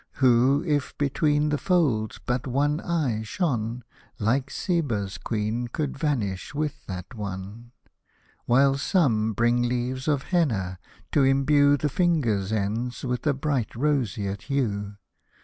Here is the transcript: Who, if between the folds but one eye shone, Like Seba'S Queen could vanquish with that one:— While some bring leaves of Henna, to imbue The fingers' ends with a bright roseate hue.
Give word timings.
Who, 0.13 0.63
if 0.65 0.97
between 0.97 1.49
the 1.49 1.59
folds 1.59 2.19
but 2.25 2.47
one 2.47 2.79
eye 2.81 3.21
shone, 3.21 3.83
Like 4.17 4.49
Seba'S 4.49 5.19
Queen 5.19 5.67
could 5.67 5.95
vanquish 5.95 6.55
with 6.55 6.83
that 6.87 7.13
one:— 7.13 7.71
While 8.47 8.79
some 8.79 9.33
bring 9.33 9.61
leaves 9.61 10.07
of 10.07 10.23
Henna, 10.23 10.79
to 11.11 11.21
imbue 11.21 11.77
The 11.77 11.87
fingers' 11.87 12.51
ends 12.51 13.05
with 13.05 13.27
a 13.27 13.33
bright 13.35 13.75
roseate 13.75 14.41
hue. 14.49 14.95